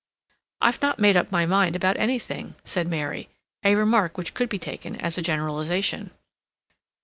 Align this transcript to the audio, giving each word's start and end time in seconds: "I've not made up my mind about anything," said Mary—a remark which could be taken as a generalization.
"I've 0.61 0.81
not 0.81 0.97
made 0.97 1.15
up 1.15 1.31
my 1.31 1.45
mind 1.45 1.75
about 1.75 1.95
anything," 1.97 2.55
said 2.65 2.87
Mary—a 2.87 3.75
remark 3.75 4.17
which 4.17 4.33
could 4.33 4.49
be 4.49 4.57
taken 4.57 4.95
as 4.99 5.15
a 5.15 5.21
generalization. 5.21 6.09